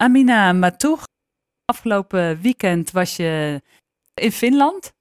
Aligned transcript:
Amina 0.00 0.52
Matoeg, 0.52 1.02
afgelopen 1.64 2.40
weekend 2.40 2.90
was 2.90 3.16
je 3.16 3.62
in 4.14 4.32
Finland 4.32 4.92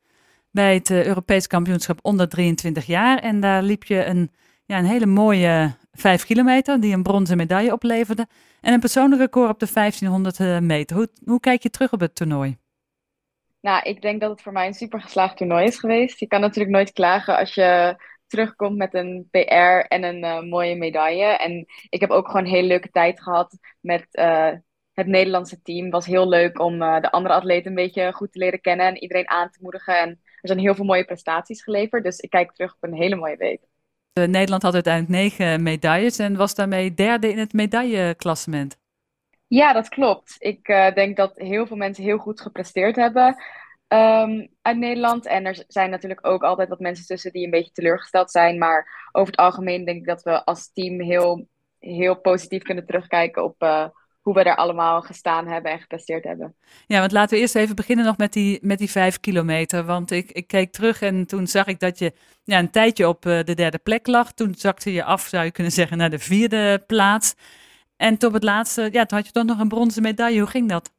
bij 0.52 0.74
het 0.74 0.90
eh, 0.90 1.06
Europees 1.06 1.48
kampioenschap 1.48 2.00
onder 2.02 2.30
23 2.30 2.86
jaar. 2.86 3.20
En 3.20 3.40
daar 3.40 3.64
liep 3.64 3.84
je 3.84 4.06
een, 4.06 4.32
ja, 4.66 4.78
een 4.78 4.86
hele 4.86 5.06
mooie 5.06 5.76
5 5.92 6.26
kilometer 6.26 6.80
die 6.80 6.94
een 6.94 7.04
bronzen 7.04 7.38
medaille 7.38 7.74
opleverde. 7.74 8.28
En 8.62 8.74
een 8.74 8.80
persoonlijk 8.80 9.22
record 9.22 9.50
op 9.50 9.60
de 9.60 9.70
1500 9.74 10.40
eh, 10.40 10.60
meter. 10.60 10.96
Hoe, 10.96 11.10
hoe 11.26 11.40
kijk 11.40 11.64
je 11.64 11.70
terug 11.70 11.94
op 11.94 12.00
het 12.00 12.16
toernooi? 12.16 12.58
Nou, 13.62 13.84
ik 13.84 14.02
denk 14.02 14.22
dat 14.22 14.30
het 14.30 14.42
voor 14.42 14.54
mij 14.54 14.68
een 14.68 14.74
super 14.74 15.02
geslaagd 15.02 15.38
toernooi 15.38 15.66
is 15.66 15.80
geweest. 15.80 16.20
Je 16.20 16.28
kan 16.28 16.42
natuurlijk 16.42 16.76
nooit 16.76 16.92
klagen 16.92 17.38
als 17.38 17.54
je 17.54 17.96
terugkomt 18.28 18.78
met 18.78 18.94
een 18.94 19.28
PR 19.32 19.86
en 19.88 20.04
een 20.04 20.24
uh, 20.24 20.42
mooie 20.42 20.76
medaille. 20.76 21.26
En 21.26 21.66
ik 21.90 22.02
heb 22.02 22.10
ook 22.10 22.28
gewoon 22.28 22.44
een 22.44 22.52
hele 22.52 22.68
leuke 22.68 22.90
tijd 22.90 23.22
gehad 23.22 23.58
met 23.80 24.08
het 24.98 25.08
Nederlandse 25.08 25.62
team. 25.62 25.90
Was 25.90 26.06
heel 26.06 26.30
leuk 26.30 26.60
om 26.60 26.82
uh, 26.82 27.02
de 27.02 27.12
andere 27.12 27.36
atleten 27.36 27.70
een 27.70 27.76
beetje 27.76 28.14
goed 28.14 28.32
te 28.32 28.40
leren 28.40 28.62
kennen 28.62 28.86
en 28.86 28.98
iedereen 28.98 29.30
aan 29.30 29.50
te 29.50 29.60
moedigen. 29.62 30.00
En 30.00 30.10
er 30.10 30.48
zijn 30.48 30.60
heel 30.60 30.76
veel 30.76 30.86
mooie 30.86 31.06
prestaties 31.06 31.64
geleverd. 31.64 32.04
Dus 32.04 32.20
ik 32.20 32.30
kijk 32.30 32.52
terug 32.52 32.74
op 32.74 32.84
een 32.84 32.94
hele 32.94 33.16
mooie 33.16 33.38
week. 33.38 33.62
Nederland 34.14 34.62
had 34.62 34.74
uiteindelijk 34.74 35.14
negen 35.14 35.64
medailles 35.64 36.20
en 36.20 36.36
was 36.36 36.56
daarmee 36.56 36.94
derde 36.94 37.30
in 37.30 37.38
het 37.38 37.54
medailleklassement. 37.54 38.78
Ja, 39.48 39.74
dat 39.74 39.90
klopt. 39.90 40.36
Ik 40.40 40.68
uh, 40.68 40.94
denk 40.94 41.18
dat 41.18 41.32
heel 41.36 41.68
veel 41.68 41.78
mensen 41.78 42.04
heel 42.04 42.18
goed 42.18 42.42
gepresteerd 42.42 42.96
hebben 42.96 43.36
um, 43.88 44.48
uit 44.62 44.78
Nederland. 44.78 45.26
En 45.26 45.46
er 45.46 45.64
zijn 45.68 45.90
natuurlijk 45.90 46.28
ook 46.28 46.44
altijd 46.44 46.70
wat 46.70 46.80
mensen 46.80 47.06
tussen 47.06 47.32
die 47.32 47.46
een 47.46 47.52
beetje 47.52 47.72
teleurgesteld 47.72 48.32
zijn. 48.32 48.58
Maar 48.58 49.10
over 49.12 49.32
het 49.32 49.42
algemeen 49.42 49.86
denk 49.86 49.98
ik 49.98 50.08
dat 50.08 50.24
we 50.24 50.46
als 50.46 50.72
team 50.74 51.02
heel, 51.02 51.48
heel 51.80 52.20
positief 52.20 52.64
kunnen 52.64 52.86
terugkijken 52.86 53.44
op 53.44 53.64
uh, 53.64 53.88
hoe 54.28 54.36
we 54.36 54.44
er 54.44 54.56
allemaal 54.56 55.02
gestaan 55.02 55.48
hebben 55.48 55.72
en 55.72 55.80
gepresteerd 55.80 56.24
hebben. 56.24 56.56
Ja, 56.88 57.00
want 57.00 57.12
laten 57.12 57.36
we 57.36 57.42
eerst 57.42 57.56
even 57.56 57.76
beginnen 57.76 58.06
nog 58.06 58.18
met 58.18 58.34
die, 58.34 58.60
met 58.62 58.78
die 58.78 58.90
vijf 58.90 59.20
kilometer. 59.20 59.86
Want 59.86 60.12
ik, 60.12 60.32
ik 60.32 60.48
keek 60.48 60.72
terug 60.72 61.02
en 61.02 61.26
toen 61.26 61.48
zag 61.48 61.68
ik 61.68 61.80
dat 61.80 62.00
je 62.00 62.14
ja, 62.44 62.60
een 62.60 62.72
tijdje 62.72 63.08
op 63.08 63.26
uh, 63.26 63.44
de 63.44 63.54
derde 63.54 63.78
plek 63.78 64.08
lag. 64.08 64.32
Toen 64.32 64.56
zakte 64.56 64.94
je 64.94 65.04
af, 65.04 65.22
zou 65.22 65.46
je 65.46 65.52
kunnen 65.52 65.72
zeggen, 65.72 65.98
naar 65.98 66.10
de 66.10 66.20
vierde 66.20 66.84
plaats. 66.88 67.36
En 67.98 68.18
tot 68.18 68.34
het 68.34 68.44
laatste, 68.44 68.90
ja, 68.92 69.06
toen 69.06 69.18
had 69.18 69.28
je 69.28 69.34
toch 69.34 69.46
nog 69.46 69.60
een 69.60 69.68
bronzen 69.68 70.02
medaille. 70.02 70.40
Hoe 70.40 70.50
ging 70.50 70.70
dat? 70.70 70.94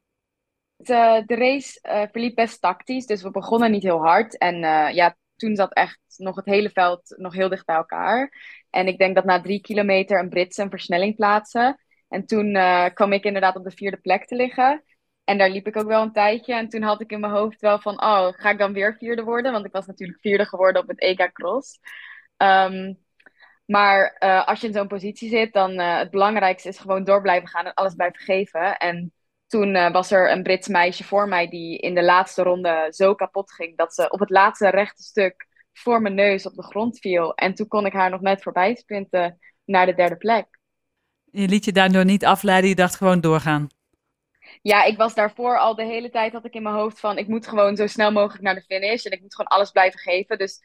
De, 0.75 1.23
de 1.25 1.35
race 1.35 1.79
uh, 1.83 2.01
verliep 2.11 2.35
best 2.35 2.61
tactisch, 2.61 3.05
dus 3.05 3.21
we 3.21 3.31
begonnen 3.31 3.71
niet 3.71 3.83
heel 3.83 4.05
hard. 4.05 4.37
En 4.37 4.55
uh, 4.55 4.93
ja, 4.93 5.15
toen 5.35 5.55
zat 5.55 5.73
echt 5.73 5.99
nog 6.17 6.35
het 6.35 6.45
hele 6.45 6.69
veld 6.69 7.15
nog 7.17 7.33
heel 7.33 7.49
dicht 7.49 7.65
bij 7.65 7.75
elkaar. 7.75 8.33
En 8.69 8.87
ik 8.87 8.97
denk 8.97 9.15
dat 9.15 9.25
na 9.25 9.41
drie 9.41 9.61
kilometer 9.61 10.19
een 10.19 10.29
Brits 10.29 10.57
een 10.57 10.69
versnelling 10.69 11.15
plaatsen. 11.15 11.79
En 12.09 12.25
toen 12.25 12.55
uh, 12.55 12.85
kwam 12.93 13.13
ik 13.13 13.23
inderdaad 13.23 13.55
op 13.55 13.63
de 13.63 13.71
vierde 13.71 13.97
plek 13.97 14.25
te 14.25 14.35
liggen. 14.35 14.83
En 15.23 15.37
daar 15.37 15.49
liep 15.49 15.67
ik 15.67 15.77
ook 15.77 15.87
wel 15.87 16.01
een 16.01 16.11
tijdje. 16.11 16.53
En 16.53 16.69
toen 16.69 16.81
had 16.81 17.01
ik 17.01 17.11
in 17.11 17.19
mijn 17.19 17.33
hoofd 17.33 17.61
wel 17.61 17.79
van, 17.79 18.01
oh, 18.01 18.27
ga 18.31 18.49
ik 18.49 18.57
dan 18.57 18.73
weer 18.73 18.95
vierde 18.97 19.23
worden? 19.23 19.51
Want 19.51 19.65
ik 19.65 19.71
was 19.71 19.85
natuurlijk 19.85 20.19
vierde 20.19 20.45
geworden 20.45 20.81
op 20.81 20.87
het 20.87 20.99
EK 20.99 21.31
Cross. 21.33 21.79
Um, 22.37 22.97
maar 23.65 24.15
uh, 24.19 24.47
als 24.47 24.61
je 24.61 24.67
in 24.67 24.73
zo'n 24.73 24.87
positie 24.87 25.29
zit, 25.29 25.53
dan 25.53 25.79
uh, 25.79 25.97
het 25.97 26.09
belangrijkste 26.09 26.69
is 26.69 26.79
gewoon 26.79 27.03
door 27.03 27.21
blijven 27.21 27.47
gaan 27.47 27.65
en 27.65 27.73
alles 27.73 27.95
blijven 27.95 28.19
geven. 28.19 28.77
En 28.77 29.13
toen 29.47 29.91
was 29.91 30.11
er 30.11 30.31
een 30.31 30.43
Brits 30.43 30.67
meisje 30.67 31.03
voor 31.03 31.27
mij 31.27 31.49
die 31.49 31.77
in 31.77 31.95
de 31.95 32.03
laatste 32.03 32.43
ronde 32.43 32.87
zo 32.89 33.15
kapot 33.15 33.53
ging 33.53 33.77
dat 33.77 33.93
ze 33.93 34.09
op 34.09 34.19
het 34.19 34.29
laatste 34.29 34.69
rechte 34.69 35.03
stuk 35.03 35.47
voor 35.73 36.01
mijn 36.01 36.15
neus 36.15 36.45
op 36.45 36.55
de 36.55 36.63
grond 36.63 36.99
viel. 36.99 37.33
En 37.35 37.53
toen 37.53 37.67
kon 37.67 37.85
ik 37.85 37.93
haar 37.93 38.09
nog 38.09 38.21
net 38.21 38.41
voorbij 38.41 38.75
sprinten 38.75 39.39
naar 39.65 39.85
de 39.85 39.93
derde 39.93 40.17
plek. 40.17 40.58
Je 41.31 41.47
liet 41.47 41.65
je 41.65 41.71
daardoor 41.71 42.05
niet 42.05 42.25
afleiden, 42.25 42.69
je 42.69 42.75
dacht 42.75 42.95
gewoon 42.95 43.21
doorgaan. 43.21 43.69
Ja, 44.61 44.83
ik 44.83 44.97
was 44.97 45.13
daarvoor 45.13 45.59
al 45.59 45.75
de 45.75 45.85
hele 45.85 46.09
tijd 46.09 46.33
had 46.33 46.45
ik 46.45 46.53
in 46.53 46.63
mijn 46.63 46.75
hoofd 46.75 46.99
van 46.99 47.17
ik 47.17 47.27
moet 47.27 47.47
gewoon 47.47 47.75
zo 47.75 47.87
snel 47.87 48.11
mogelijk 48.11 48.43
naar 48.43 48.55
de 48.55 48.61
finish 48.61 49.05
en 49.05 49.11
ik 49.11 49.21
moet 49.21 49.35
gewoon 49.35 49.51
alles 49.51 49.71
blijven 49.71 49.99
geven. 49.99 50.37
Dus 50.37 50.61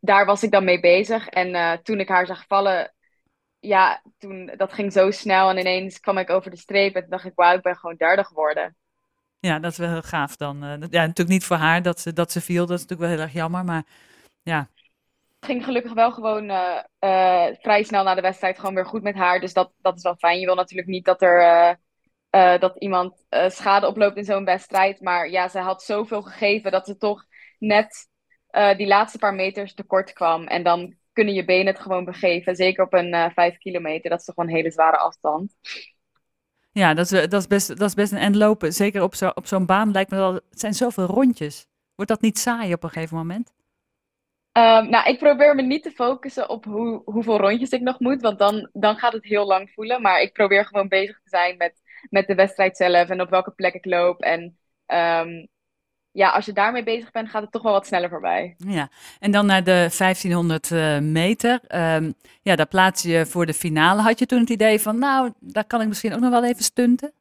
daar 0.00 0.26
was 0.26 0.42
ik 0.42 0.50
dan 0.50 0.64
mee 0.64 0.80
bezig. 0.80 1.28
En 1.28 1.48
uh, 1.48 1.72
toen 1.72 2.00
ik 2.00 2.08
haar 2.08 2.26
zag 2.26 2.46
vallen, 2.46 2.94
ja, 3.58 4.02
toen, 4.18 4.52
dat 4.56 4.72
ging 4.72 4.92
zo 4.92 5.10
snel 5.10 5.50
en 5.50 5.58
ineens 5.58 6.00
kwam 6.00 6.18
ik 6.18 6.30
over 6.30 6.50
de 6.50 6.56
streep 6.56 6.94
en 6.94 7.00
toen 7.00 7.10
dacht 7.10 7.24
ik, 7.24 7.32
wauw, 7.34 7.56
ik 7.56 7.62
ben 7.62 7.76
gewoon 7.76 7.96
derde 7.96 8.24
geworden. 8.24 8.76
Ja, 9.38 9.58
dat 9.58 9.72
is 9.72 9.78
wel 9.78 9.88
heel 9.88 10.02
gaaf 10.02 10.36
dan. 10.36 10.56
Uh, 10.56 10.70
ja, 10.70 10.76
natuurlijk 10.78 11.28
niet 11.28 11.44
voor 11.44 11.56
haar 11.56 11.82
dat 11.82 12.00
ze, 12.00 12.12
dat 12.12 12.32
ze 12.32 12.40
viel, 12.40 12.66
dat 12.66 12.78
is 12.78 12.82
natuurlijk 12.86 13.08
wel 13.08 13.18
heel 13.18 13.26
erg 13.26 13.32
jammer, 13.32 13.64
maar 13.64 13.84
ja, 14.42 14.68
ging 15.46 15.64
gelukkig 15.64 15.92
wel 15.92 16.12
gewoon 16.12 16.50
uh, 16.50 16.82
uh, 17.00 17.46
vrij 17.60 17.82
snel 17.82 18.04
na 18.04 18.14
de 18.14 18.20
wedstrijd 18.20 18.58
gewoon 18.58 18.74
weer 18.74 18.86
goed 18.86 19.02
met 19.02 19.14
haar. 19.14 19.40
Dus 19.40 19.52
dat, 19.52 19.72
dat 19.80 19.96
is 19.96 20.02
wel 20.02 20.16
fijn. 20.16 20.38
Je 20.38 20.46
wil 20.46 20.54
natuurlijk 20.54 20.88
niet 20.88 21.04
dat 21.04 21.22
er 21.22 21.78
uh, 22.30 22.58
dat 22.58 22.76
iemand 22.78 23.24
schade 23.48 23.86
oploopt 23.86 24.16
in 24.16 24.24
zo'n 24.24 24.44
wedstrijd. 24.44 25.00
Maar 25.00 25.30
ja, 25.30 25.48
ze 25.48 25.58
had 25.58 25.82
zoveel 25.82 26.22
gegeven 26.22 26.70
dat 26.70 26.86
ze 26.86 26.96
toch 26.96 27.24
net 27.58 28.08
die 28.76 28.86
laatste 28.86 29.18
paar 29.18 29.34
meters 29.34 29.74
tekort 29.74 30.12
kwam. 30.12 30.46
En 30.46 30.62
dan 30.62 30.94
kunnen 31.12 31.34
je 31.34 31.44
benen 31.44 31.66
het 31.66 31.82
gewoon 31.82 32.04
begeven. 32.04 32.56
Zeker 32.56 32.84
op 32.84 32.92
een 32.92 33.32
vijf 33.34 33.58
kilometer. 33.58 34.10
Dat 34.10 34.18
is 34.18 34.24
toch 34.24 34.36
een 34.36 34.48
hele 34.48 34.70
zware 34.70 34.96
afstand. 34.96 35.54
Ja, 36.72 36.94
dat 36.94 37.12
is, 37.12 37.28
dat 37.28 37.40
is, 37.40 37.46
best, 37.46 37.68
dat 37.68 37.88
is 37.88 37.94
best 37.94 38.12
een 38.12 38.18
end 38.18 38.34
lopen. 38.34 38.72
Zeker 38.72 39.02
op 39.02 39.14
zo'n 39.14 39.36
op 39.36 39.46
zo'n 39.46 39.66
baan 39.66 39.90
lijkt 39.90 40.10
me 40.10 40.16
wel. 40.16 40.34
Het 40.34 40.60
zijn 40.60 40.74
zoveel 40.74 41.06
rondjes. 41.06 41.66
Wordt 41.94 42.10
dat 42.10 42.20
niet 42.20 42.38
saai 42.38 42.72
op 42.72 42.82
een 42.82 42.90
gegeven 42.90 43.16
moment? 43.16 43.55
Um, 44.56 44.88
nou, 44.90 45.08
ik 45.08 45.18
probeer 45.18 45.54
me 45.54 45.62
niet 45.62 45.82
te 45.82 45.90
focussen 45.90 46.48
op 46.48 46.64
hoe, 46.64 47.02
hoeveel 47.04 47.38
rondjes 47.38 47.70
ik 47.70 47.80
nog 47.80 48.00
moet, 48.00 48.20
want 48.20 48.38
dan, 48.38 48.68
dan 48.72 48.96
gaat 48.96 49.12
het 49.12 49.24
heel 49.24 49.46
lang 49.46 49.70
voelen. 49.74 50.02
Maar 50.02 50.20
ik 50.20 50.32
probeer 50.32 50.64
gewoon 50.64 50.88
bezig 50.88 51.20
te 51.22 51.28
zijn 51.28 51.56
met, 51.56 51.82
met 52.10 52.26
de 52.26 52.34
wedstrijd 52.34 52.76
zelf 52.76 53.08
en 53.08 53.20
op 53.20 53.30
welke 53.30 53.50
plek 53.50 53.74
ik 53.74 53.84
loop. 53.84 54.20
En 54.20 54.58
um, 54.86 55.48
ja, 56.10 56.30
als 56.30 56.46
je 56.46 56.52
daarmee 56.52 56.82
bezig 56.82 57.10
bent, 57.10 57.28
gaat 57.28 57.42
het 57.42 57.52
toch 57.52 57.62
wel 57.62 57.72
wat 57.72 57.86
sneller 57.86 58.08
voorbij. 58.08 58.54
Ja, 58.56 58.88
en 59.20 59.30
dan 59.30 59.46
naar 59.46 59.64
de 59.64 59.88
1500 59.98 60.70
uh, 60.70 60.98
meter. 60.98 61.60
Um, 61.68 62.14
ja, 62.42 62.56
daar 62.56 62.66
plaats 62.66 63.02
je 63.02 63.26
voor 63.26 63.46
de 63.46 63.54
finale. 63.54 64.02
Had 64.02 64.18
je 64.18 64.26
toen 64.26 64.40
het 64.40 64.50
idee 64.50 64.80
van, 64.80 64.98
nou, 64.98 65.32
daar 65.40 65.64
kan 65.64 65.80
ik 65.80 65.88
misschien 65.88 66.14
ook 66.14 66.20
nog 66.20 66.30
wel 66.30 66.44
even 66.44 66.64
stunten? 66.64 67.12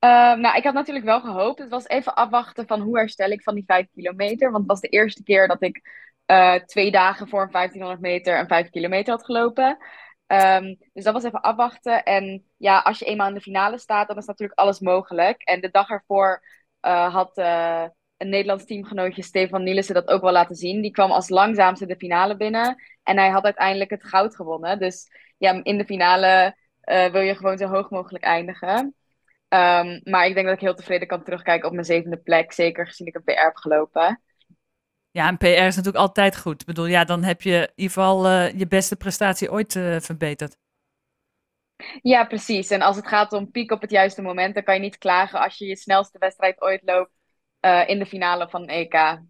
Uh, 0.00 0.34
nou, 0.34 0.56
ik 0.56 0.64
had 0.64 0.74
natuurlijk 0.74 1.04
wel 1.04 1.20
gehoopt. 1.20 1.58
Het 1.58 1.68
was 1.68 1.86
even 1.86 2.14
afwachten 2.14 2.66
van 2.66 2.80
hoe 2.80 2.98
herstel 2.98 3.30
ik 3.30 3.42
van 3.42 3.54
die 3.54 3.64
5 3.66 3.86
kilometer. 3.94 4.50
Want 4.50 4.62
het 4.62 4.70
was 4.70 4.80
de 4.80 4.88
eerste 4.88 5.22
keer 5.22 5.48
dat 5.48 5.62
ik 5.62 6.04
uh, 6.26 6.54
twee 6.54 6.90
dagen 6.90 7.28
voor 7.28 7.42
een 7.42 7.50
1500 7.50 8.00
meter 8.00 8.38
een 8.38 8.46
5 8.46 8.70
kilometer 8.70 9.14
had 9.14 9.24
gelopen. 9.24 9.78
Um, 10.26 10.76
dus 10.92 11.04
dat 11.04 11.12
was 11.12 11.24
even 11.24 11.40
afwachten. 11.40 12.02
En 12.02 12.44
ja, 12.56 12.78
als 12.78 12.98
je 12.98 13.04
eenmaal 13.04 13.28
in 13.28 13.34
de 13.34 13.40
finale 13.40 13.78
staat, 13.78 14.08
dan 14.08 14.16
is 14.16 14.26
natuurlijk 14.26 14.58
alles 14.58 14.80
mogelijk. 14.80 15.42
En 15.42 15.60
de 15.60 15.70
dag 15.70 15.88
ervoor 15.88 16.42
uh, 16.82 17.14
had 17.14 17.36
een 17.36 18.28
Nederlands 18.28 18.64
teamgenootje, 18.64 19.22
Stefan 19.22 19.62
Nielissen, 19.62 19.94
dat 19.94 20.08
ook 20.08 20.22
wel 20.22 20.32
laten 20.32 20.56
zien. 20.56 20.80
Die 20.80 20.90
kwam 20.90 21.10
als 21.10 21.28
langzaamste 21.28 21.86
de 21.86 21.96
finale 21.96 22.36
binnen. 22.36 22.82
En 23.02 23.18
hij 23.18 23.30
had 23.30 23.44
uiteindelijk 23.44 23.90
het 23.90 24.04
goud 24.04 24.36
gewonnen. 24.36 24.78
Dus 24.78 25.08
ja, 25.38 25.60
in 25.62 25.78
de 25.78 25.84
finale 25.84 26.56
wil 27.12 27.20
je 27.20 27.34
gewoon 27.34 27.58
zo 27.58 27.66
hoog 27.66 27.90
mogelijk 27.90 28.24
eindigen. 28.24 28.94
Um, 29.48 30.00
maar 30.04 30.26
ik 30.26 30.34
denk 30.34 30.46
dat 30.46 30.54
ik 30.54 30.60
heel 30.60 30.74
tevreden 30.74 31.08
kan 31.08 31.22
terugkijken 31.24 31.68
op 31.68 31.74
mijn 31.74 31.86
zevende 31.86 32.16
plek. 32.16 32.52
Zeker 32.52 32.86
gezien 32.86 33.06
ik 33.06 33.14
een 33.14 33.24
PR 33.24 33.30
heb 33.30 33.56
gelopen. 33.56 34.22
Ja, 35.10 35.28
een 35.28 35.36
PR 35.36 35.46
is 35.46 35.76
natuurlijk 35.76 36.04
altijd 36.04 36.36
goed. 36.36 36.60
Ik 36.60 36.66
bedoel, 36.66 36.86
ja, 36.86 37.04
dan 37.04 37.22
heb 37.22 37.42
je 37.42 37.52
in 37.52 37.72
ieder 37.74 37.94
geval 37.94 38.26
uh, 38.26 38.58
je 38.58 38.66
beste 38.66 38.96
prestatie 38.96 39.52
ooit 39.52 39.74
uh, 39.74 40.00
verbeterd. 40.00 40.56
Ja, 42.02 42.24
precies. 42.24 42.70
En 42.70 42.82
als 42.82 42.96
het 42.96 43.08
gaat 43.08 43.32
om 43.32 43.50
piek 43.50 43.70
op 43.70 43.80
het 43.80 43.90
juiste 43.90 44.22
moment, 44.22 44.54
dan 44.54 44.62
kan 44.62 44.74
je 44.74 44.80
niet 44.80 44.98
klagen 44.98 45.40
als 45.40 45.58
je 45.58 45.66
je 45.66 45.76
snelste 45.76 46.18
wedstrijd 46.18 46.60
ooit 46.60 46.82
loopt 46.84 47.10
uh, 47.60 47.88
in 47.88 47.98
de 47.98 48.06
finale 48.06 48.48
van 48.48 48.66
EK. 48.66 49.20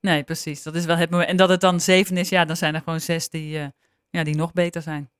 Nee, 0.00 0.22
precies. 0.22 0.62
Dat 0.62 0.74
is 0.74 0.84
wel 0.84 0.96
het 0.96 1.10
moment. 1.10 1.30
En 1.30 1.36
dat 1.36 1.48
het 1.48 1.60
dan 1.60 1.80
zeven 1.80 2.16
is, 2.16 2.28
ja, 2.28 2.44
dan 2.44 2.56
zijn 2.56 2.74
er 2.74 2.82
gewoon 2.82 3.00
zes 3.00 3.28
die, 3.28 3.72
ja, 4.10 4.24
die 4.24 4.36
nog 4.36 4.52
beter 4.52 4.82
zijn. 4.82 5.10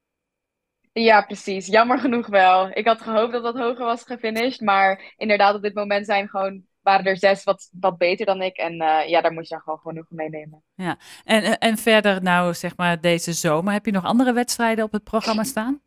Ja, 0.92 1.22
precies. 1.22 1.66
Jammer 1.66 1.98
genoeg 1.98 2.26
wel. 2.26 2.70
Ik 2.72 2.86
had 2.86 3.00
gehoopt 3.00 3.32
dat 3.32 3.42
dat 3.42 3.56
hoger 3.56 3.84
was 3.84 4.02
gefinished. 4.02 4.60
Maar 4.60 5.14
inderdaad, 5.16 5.54
op 5.54 5.62
dit 5.62 5.74
moment 5.74 6.06
zijn 6.06 6.28
gewoon, 6.28 6.62
waren 6.80 7.04
er 7.04 7.16
zes 7.16 7.44
wat, 7.44 7.70
wat 7.80 7.98
beter 7.98 8.26
dan 8.26 8.42
ik. 8.42 8.56
En 8.56 8.82
uh, 8.82 9.08
ja, 9.08 9.20
daar 9.20 9.32
moet 9.32 9.48
je 9.48 9.54
dan 9.54 9.62
gewoon 9.62 9.78
genoeg 9.78 10.06
meenemen. 10.08 10.62
Ja, 10.74 10.98
en, 11.24 11.58
en 11.58 11.76
verder 11.76 12.22
nou, 12.22 12.54
zeg 12.54 12.76
maar, 12.76 13.00
deze 13.00 13.32
zomer, 13.32 13.72
heb 13.72 13.86
je 13.86 13.92
nog 13.92 14.04
andere 14.04 14.32
wedstrijden 14.32 14.84
op 14.84 14.92
het 14.92 15.04
programma 15.04 15.44
staan? 15.44 15.80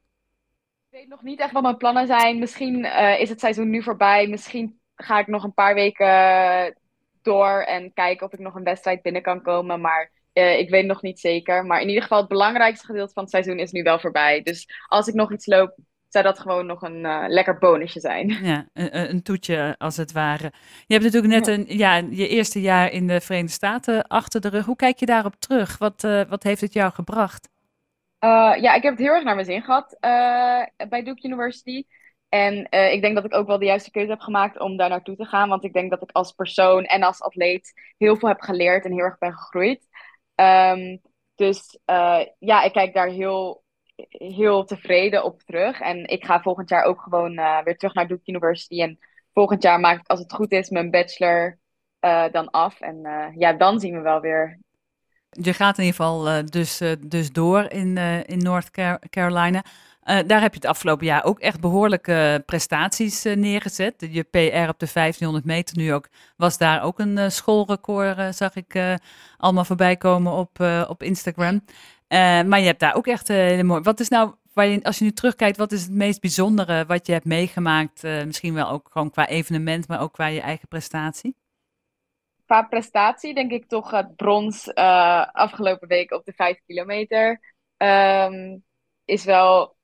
Ik 0.89 0.99
weet 0.99 1.07
nog 1.07 1.21
niet 1.21 1.39
echt 1.39 1.51
wat 1.51 1.63
mijn 1.63 1.77
plannen 1.77 2.07
zijn. 2.07 2.39
Misschien 2.39 2.79
uh, 2.79 3.19
is 3.19 3.29
het 3.29 3.39
seizoen 3.39 3.69
nu 3.69 3.83
voorbij. 3.83 4.27
Misschien 4.27 4.79
ga 4.95 5.19
ik 5.19 5.27
nog 5.27 5.43
een 5.43 5.53
paar 5.53 5.73
weken 5.73 6.77
door 7.21 7.61
en 7.61 7.93
kijken 7.93 8.25
of 8.25 8.33
ik 8.33 8.39
nog 8.39 8.55
een 8.55 8.63
wedstrijd 8.63 9.01
binnen 9.01 9.21
kan 9.21 9.41
komen. 9.41 9.81
Maar 9.81 10.11
uh, 10.33 10.59
ik 10.59 10.69
weet 10.69 10.85
nog 10.85 11.01
niet 11.01 11.19
zeker. 11.19 11.65
Maar 11.65 11.81
in 11.81 11.87
ieder 11.87 12.01
geval, 12.01 12.19
het 12.19 12.27
belangrijkste 12.27 12.85
gedeelte 12.85 13.13
van 13.13 13.23
het 13.23 13.31
seizoen 13.31 13.59
is 13.59 13.71
nu 13.71 13.83
wel 13.83 13.99
voorbij. 13.99 14.41
Dus 14.41 14.67
als 14.87 15.07
ik 15.07 15.13
nog 15.13 15.31
iets 15.31 15.45
loop, 15.45 15.75
zou 16.07 16.25
dat 16.25 16.39
gewoon 16.39 16.65
nog 16.65 16.81
een 16.81 17.05
uh, 17.05 17.23
lekker 17.27 17.57
bonusje 17.57 17.99
zijn. 17.99 18.27
Ja, 18.43 18.67
een, 18.73 19.09
een, 19.09 19.21
toetje 19.21 19.75
als 19.77 19.97
het 19.97 20.11
ware. 20.11 20.51
Je 20.85 20.93
hebt 20.93 21.03
natuurlijk 21.03 21.33
net 21.33 21.47
een, 21.47 21.77
ja, 21.77 21.95
je 21.95 22.27
eerste 22.27 22.61
jaar 22.61 22.91
in 22.91 23.07
de 23.07 23.21
Verenigde 23.21 23.53
Staten 23.53 24.07
achter 24.07 24.41
de 24.41 24.49
rug. 24.49 24.65
Hoe 24.65 24.75
kijk 24.75 24.99
je 24.99 25.05
daarop 25.05 25.35
terug? 25.35 25.77
Wat, 25.77 26.03
uh, 26.03 26.21
wat 26.29 26.43
heeft 26.43 26.61
het 26.61 26.73
jou 26.73 26.91
gebracht? 26.91 27.51
ja, 28.59 28.73
ik 28.73 28.83
heb 28.83 28.91
het 28.91 29.01
heel 29.01 29.13
erg 29.13 29.23
naar 29.23 29.35
mijn 29.35 29.47
zin 29.47 29.61
gehad 29.61 29.97
bij 30.89 31.03
Duke 31.03 31.27
University. 31.27 31.85
En 32.33 32.67
uh, 32.69 32.93
ik 32.93 33.01
denk 33.01 33.15
dat 33.15 33.25
ik 33.25 33.33
ook 33.33 33.47
wel 33.47 33.59
de 33.59 33.65
juiste 33.65 33.91
keuze 33.91 34.09
heb 34.09 34.19
gemaakt 34.19 34.59
om 34.59 34.77
daar 34.77 34.89
naartoe 34.89 35.15
te 35.15 35.25
gaan. 35.25 35.49
Want 35.49 35.63
ik 35.63 35.73
denk 35.73 35.89
dat 35.89 36.01
ik 36.01 36.11
als 36.11 36.31
persoon 36.31 36.83
en 36.83 37.03
als 37.03 37.21
atleet 37.21 37.73
heel 37.97 38.15
veel 38.15 38.29
heb 38.29 38.41
geleerd 38.41 38.85
en 38.85 38.91
heel 38.91 39.03
erg 39.03 39.17
ben 39.17 39.33
gegroeid. 39.33 39.87
Um, 40.35 41.01
dus 41.35 41.79
uh, 41.85 42.19
ja, 42.39 42.63
ik 42.63 42.73
kijk 42.73 42.93
daar 42.93 43.07
heel, 43.07 43.63
heel 44.09 44.65
tevreden 44.65 45.23
op 45.23 45.41
terug. 45.41 45.79
En 45.79 46.07
ik 46.07 46.25
ga 46.25 46.41
volgend 46.41 46.69
jaar 46.69 46.83
ook 46.83 47.01
gewoon 47.01 47.39
uh, 47.39 47.63
weer 47.63 47.77
terug 47.77 47.93
naar 47.93 48.07
Duke 48.07 48.31
University. 48.31 48.81
En 48.81 48.99
volgend 49.33 49.63
jaar 49.63 49.79
maak 49.79 49.99
ik, 49.99 50.07
als 50.07 50.19
het 50.19 50.33
goed 50.33 50.51
is, 50.51 50.69
mijn 50.69 50.91
bachelor 50.91 51.59
dan 52.31 52.49
af. 52.51 52.79
En 52.79 53.01
ja, 53.37 53.53
dan 53.53 53.79
zien 53.79 53.93
we 53.93 54.01
wel 54.01 54.19
weer 54.19 54.59
je 55.29 55.53
gaat 55.53 55.77
in 55.77 55.83
ieder 55.83 55.99
geval 55.99 56.45
dus, 56.45 56.81
dus 57.07 57.31
door 57.31 57.71
in, 57.71 57.97
in 58.25 58.37
North 58.37 58.69
Carolina. 59.09 59.63
Daar 60.03 60.41
heb 60.41 60.53
je 60.53 60.59
het 60.59 60.65
afgelopen 60.65 61.05
jaar 61.05 61.23
ook 61.23 61.39
echt 61.39 61.59
behoorlijke 61.59 62.43
prestaties 62.45 63.23
neergezet. 63.23 64.07
Je 64.09 64.23
PR 64.23 64.69
op 64.69 64.79
de 64.79 64.89
1500 64.93 65.45
meter 65.45 65.77
nu 65.77 65.93
ook 65.93 66.07
was 66.37 66.57
daar 66.57 66.83
ook 66.83 66.99
een 66.99 67.31
schoolrecord, 67.31 68.35
zag 68.35 68.55
ik 68.55 68.97
allemaal 69.37 69.65
voorbij 69.65 69.97
komen 69.97 70.31
op, 70.31 70.59
op 70.87 71.03
Instagram. 71.03 71.63
maar 72.47 72.59
je 72.59 72.65
hebt 72.65 72.79
daar 72.79 72.95
ook 72.95 73.07
echt 73.07 73.27
hele 73.27 73.63
mooi. 73.63 73.81
Wat 73.81 73.99
is 73.99 74.09
nou, 74.09 74.33
als 74.81 74.97
je 74.97 75.03
nu 75.03 75.11
terugkijkt, 75.11 75.57
wat 75.57 75.71
is 75.71 75.81
het 75.81 75.91
meest 75.91 76.21
bijzondere 76.21 76.85
wat 76.85 77.07
je 77.07 77.13
hebt 77.13 77.25
meegemaakt? 77.25 78.03
misschien 78.03 78.53
wel 78.53 78.69
ook 78.69 78.89
gewoon 78.91 79.09
qua 79.09 79.27
evenement, 79.27 79.87
maar 79.87 80.01
ook 80.01 80.13
qua 80.13 80.25
je 80.25 80.41
eigen 80.41 80.67
prestatie? 80.67 81.35
qua 82.45 82.63
prestatie 82.63 83.33
denk 83.33 83.51
ik 83.51 83.67
toch 83.67 83.91
het 83.91 84.15
brons 84.15 84.73
afgelopen 85.31 85.87
week 85.87 86.11
op 86.11 86.25
de 86.25 86.33
5 86.33 86.59
kilometer. 86.65 87.39
Um, 87.77 88.63
is 89.05 89.23
wel, 89.23 89.75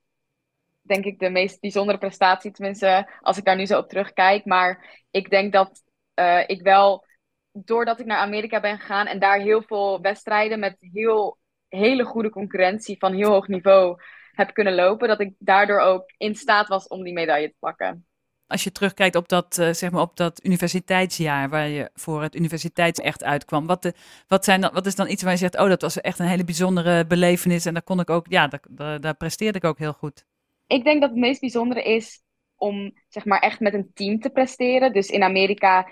denk 0.89 1.05
ik, 1.05 1.19
de 1.19 1.29
meest 1.29 1.59
bijzondere 1.59 1.97
prestatie. 1.97 2.51
Tenminste, 2.51 3.09
als 3.21 3.37
ik 3.37 3.45
daar 3.45 3.55
nu 3.55 3.65
zo 3.65 3.77
op 3.77 3.89
terugkijk. 3.89 4.45
Maar 4.45 5.03
ik 5.11 5.29
denk 5.29 5.53
dat 5.53 5.83
uh, 6.19 6.43
ik 6.47 6.61
wel, 6.61 7.05
doordat 7.51 7.99
ik 7.99 8.05
naar 8.05 8.17
Amerika 8.17 8.59
ben 8.59 8.79
gegaan 8.79 9.07
en 9.07 9.19
daar 9.19 9.39
heel 9.39 9.61
veel 9.61 10.01
wedstrijden 10.01 10.59
met 10.59 10.75
heel, 10.79 11.37
hele 11.67 12.03
goede 12.03 12.29
concurrentie 12.29 12.97
van 12.99 13.13
heel 13.13 13.29
hoog 13.29 13.47
niveau 13.47 14.01
heb 14.31 14.53
kunnen 14.53 14.75
lopen, 14.75 15.07
dat 15.07 15.19
ik 15.19 15.33
daardoor 15.37 15.79
ook 15.79 16.03
in 16.17 16.35
staat 16.35 16.67
was 16.67 16.87
om 16.87 17.03
die 17.03 17.13
medaille 17.13 17.49
te 17.49 17.55
pakken 17.59 18.09
als 18.49 18.63
je 18.63 18.71
terugkijkt 18.71 19.15
op 19.15 19.27
dat, 19.27 19.57
uh, 19.57 19.73
zeg 19.73 19.91
maar 19.91 20.01
op 20.01 20.17
dat 20.17 20.45
universiteitsjaar 20.45 21.49
waar 21.49 21.67
je 21.67 21.89
voor 21.93 22.21
het 22.21 22.35
universiteits 22.35 22.99
echt 22.99 23.23
uitkwam, 23.23 23.65
wat, 23.65 23.81
de, 23.81 23.93
wat, 24.27 24.45
zijn 24.45 24.61
dan, 24.61 24.73
wat 24.73 24.85
is 24.85 24.95
dan 24.95 25.09
iets 25.09 25.23
waar 25.23 25.31
je 25.31 25.37
zegt, 25.37 25.57
oh, 25.57 25.67
dat 25.67 25.81
was 25.81 26.01
echt 26.01 26.19
een 26.19 26.27
hele 26.27 26.43
bijzondere 26.43 27.07
belevenis 27.07 27.65
en 27.65 27.73
daar 27.73 27.83
kon 27.83 27.99
ik 27.99 28.09
ook, 28.09 28.25
ja, 28.29 28.47
daar, 28.69 29.01
daar, 29.01 29.15
presteerde 29.15 29.57
ik 29.57 29.63
ook 29.63 29.77
heel 29.77 29.93
goed. 29.93 30.25
Ik 30.69 30.83
denk 30.83 31.01
dat 31.01 31.09
het 31.09 31.19
meest 31.19 31.39
bijzondere 31.39 31.83
is 31.83 32.21
om, 32.55 32.93
zeg 33.07 33.25
maar, 33.25 33.39
echt 33.39 33.59
met 33.59 33.73
een 33.73 33.91
team 33.93 34.19
te 34.19 34.29
presteren. 34.29 34.93
Dus 34.93 35.09
in 35.09 35.23
Amerika 35.23 35.89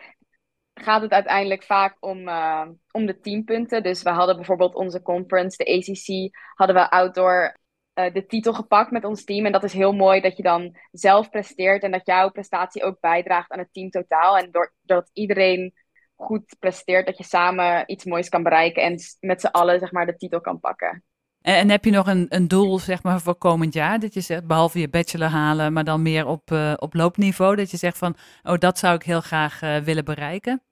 gaat 0.73 1.01
het 1.01 1.11
uiteindelijk 1.11 1.63
vaak 1.63 1.97
om, 1.99 2.27
uh, 2.27 2.67
om 2.91 3.05
de 3.05 3.19
teampunten. 3.19 3.83
Dus 3.83 4.03
we 4.03 4.09
hadden 4.09 4.35
bijvoorbeeld 4.35 4.75
onze 4.75 5.01
conference, 5.01 5.57
de 5.57 5.73
ACC, 5.73 6.37
hadden 6.53 6.75
we 6.75 6.89
outdoor 6.89 7.57
uh, 7.93 8.13
de 8.13 8.25
titel 8.25 8.53
gepakt 8.53 8.91
met 8.91 9.05
ons 9.05 9.23
team. 9.23 9.45
En 9.45 9.51
dat 9.51 9.63
is 9.63 9.73
heel 9.73 9.93
mooi 9.93 10.21
dat 10.21 10.37
je 10.37 10.43
dan 10.43 10.77
zelf 10.91 11.29
presteert 11.29 11.83
en 11.83 11.91
dat 11.91 12.05
jouw 12.05 12.29
prestatie 12.29 12.83
ook 12.83 12.99
bijdraagt 12.99 13.51
aan 13.51 13.59
het 13.59 13.73
team 13.73 13.89
totaal. 13.89 14.37
En 14.37 14.51
doordat 14.51 15.09
iedereen 15.13 15.73
goed 16.15 16.55
presteert, 16.59 17.05
dat 17.05 17.17
je 17.17 17.23
samen 17.23 17.83
iets 17.85 18.05
moois 18.05 18.29
kan 18.29 18.43
bereiken 18.43 18.83
en 18.83 18.99
met 19.19 19.41
z'n 19.41 19.47
allen 19.47 19.79
zeg 19.79 19.91
maar, 19.91 20.05
de 20.05 20.17
titel 20.17 20.41
kan 20.41 20.59
pakken. 20.59 21.03
En, 21.47 21.69
heb 21.69 21.85
je 21.85 21.91
nog 21.91 22.07
een, 22.07 22.25
een 22.29 22.47
doel 22.47 22.79
zeg 22.79 23.03
maar, 23.03 23.21
voor 23.21 23.35
komend 23.35 23.73
jaar? 23.73 23.99
Dat 23.99 24.13
je 24.13 24.21
zegt, 24.21 24.47
behalve 24.47 24.79
je 24.79 24.89
bachelor 24.89 25.27
halen, 25.27 25.73
maar 25.73 25.83
dan 25.83 26.01
meer 26.01 26.25
op, 26.25 26.51
uh, 26.51 26.73
op 26.75 26.93
loopniveau. 26.93 27.55
Dat 27.55 27.71
je 27.71 27.77
zegt 27.77 27.97
van, 27.97 28.15
oh, 28.43 28.57
dat 28.57 28.77
zou 28.77 28.95
ik 28.95 29.03
heel 29.03 29.21
graag 29.21 29.61
uh, 29.61 29.77
willen 29.77 30.05
bereiken. 30.05 30.63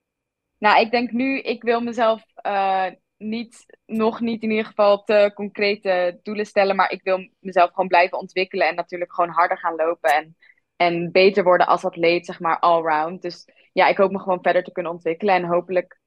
Nou, 0.57 0.79
ik 0.79 0.91
denk 0.91 1.11
nu, 1.11 1.39
ik 1.39 1.63
wil 1.63 1.81
mezelf 1.81 2.23
niet, 3.17 3.65
nog 3.85 4.19
niet 4.19 4.43
in 4.43 4.49
ieder 4.49 4.65
geval 4.65 5.03
te 5.03 5.31
concrete 5.33 6.19
doelen 6.23 6.45
stellen. 6.45 6.75
Maar 6.75 6.91
ik 6.91 7.03
wil 7.03 7.29
mezelf 7.39 7.69
gewoon 7.69 7.87
blijven 7.87 8.19
ontwikkelen. 8.19 8.67
En 8.67 8.75
natuurlijk 8.75 9.13
gewoon 9.13 9.29
harder 9.29 9.57
gaan 9.57 9.75
lopen. 9.75 10.13
En, 10.13 10.37
en 10.75 11.11
beter 11.11 11.43
worden 11.43 11.67
als 11.67 11.85
atleet, 11.85 12.25
zeg 12.25 12.39
maar, 12.39 12.59
allround. 12.59 13.21
Dus 13.21 13.47
ja, 13.73 13.87
ik 13.87 13.97
hoop 13.97 14.11
me 14.11 14.19
gewoon 14.19 14.41
verder 14.41 14.63
te 14.63 14.71
kunnen 14.71 14.91
ontwikkelen. 14.91 15.35
En 15.35 15.43
hopelijk 15.43 15.99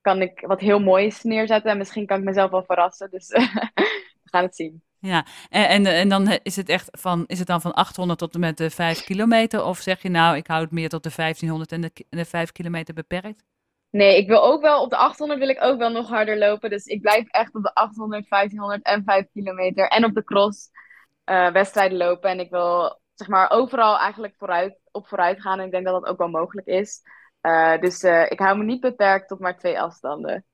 kan 0.00 0.22
ik 0.22 0.40
wat 0.46 0.60
heel 0.60 0.80
moois 0.80 1.22
neerzetten. 1.22 1.70
En 1.70 1.78
misschien 1.78 2.06
kan 2.06 2.18
ik 2.18 2.24
mezelf 2.24 2.50
wel 2.50 2.64
verrassen. 2.64 3.10
Dus 3.10 3.28
gaan 4.32 4.44
het 4.44 4.56
zien. 4.56 4.82
Ja, 4.98 5.26
en, 5.48 5.68
en, 5.68 5.86
en, 5.86 6.08
dan 6.08 6.38
is 6.42 6.56
het 6.56 6.68
echt 6.68 6.88
van, 6.90 7.24
is 7.26 7.38
het 7.38 7.48
dan 7.48 7.60
van 7.60 7.74
800 7.74 8.18
tot 8.18 8.34
en 8.34 8.40
met 8.40 8.56
de 8.56 8.70
5 8.70 9.04
kilometer? 9.04 9.64
Of 9.64 9.78
zeg 9.78 10.02
je 10.02 10.08
nou, 10.08 10.36
ik 10.36 10.46
hou 10.46 10.62
het 10.62 10.70
meer 10.70 10.88
tot 10.88 11.02
de 11.02 11.12
1500 11.16 11.72
en 11.72 11.80
de, 11.80 12.06
de 12.08 12.24
5 12.24 12.52
kilometer 12.52 12.94
beperkt? 12.94 13.44
Nee, 13.90 14.16
ik 14.16 14.28
wil 14.28 14.42
ook 14.42 14.62
wel 14.62 14.82
op 14.82 14.90
de 14.90 14.96
800 14.96 15.40
wil 15.40 15.48
ik 15.48 15.62
ook 15.62 15.78
wel 15.78 15.90
nog 15.90 16.08
harder 16.08 16.38
lopen. 16.38 16.70
Dus 16.70 16.86
ik 16.86 17.00
blijf 17.00 17.28
echt 17.28 17.54
op 17.54 17.62
de 17.62 17.74
800, 17.74 18.28
1500 18.28 18.82
en 18.84 19.02
5 19.04 19.26
kilometer. 19.32 19.88
En 19.88 20.04
op 20.04 20.14
de 20.14 20.24
cross 20.24 20.70
uh, 21.24 21.50
wedstrijden 21.50 21.98
lopen. 21.98 22.30
En 22.30 22.40
ik 22.40 22.50
wil 22.50 23.00
zeg 23.14 23.28
maar 23.28 23.50
overal 23.50 23.98
eigenlijk 23.98 24.34
vooruit, 24.36 24.78
op 24.90 25.06
vooruit 25.06 25.40
gaan. 25.40 25.58
En 25.58 25.64
ik 25.64 25.70
denk 25.70 25.84
dat 25.84 26.02
dat 26.02 26.10
ook 26.10 26.18
wel 26.18 26.28
mogelijk 26.28 26.66
is. 26.66 27.02
Uh, 27.42 27.78
dus 27.78 28.02
uh, 28.02 28.30
ik 28.30 28.38
hou 28.38 28.58
me 28.58 28.64
niet 28.64 28.80
beperkt 28.80 29.28
tot 29.28 29.38
maar 29.38 29.58
twee 29.58 29.80
afstanden. 29.80 30.44